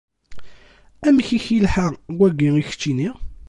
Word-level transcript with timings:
Amek 1.07 1.27
i 1.31 1.33
ak-yelḥa 1.41 1.87
wagi 2.17 2.49
i 2.61 2.63
keččini? 2.69 3.09